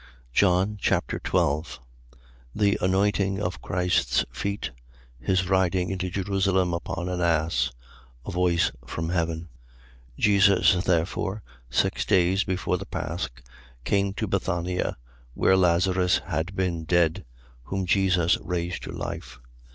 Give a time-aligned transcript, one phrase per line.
[0.33, 1.79] John Chapter 12
[2.55, 4.71] The anointing of Christ's feet.
[5.19, 7.71] His riding into Jerusalem upon an ass.
[8.25, 9.41] A voice from heaven.
[10.17, 10.17] 12:1.
[10.17, 13.29] Jesus therefore, six days before the pasch,
[13.83, 14.97] came to Bethania,
[15.35, 17.23] where Lazarus had been dead,
[17.65, 19.39] whom Jesus raised to life.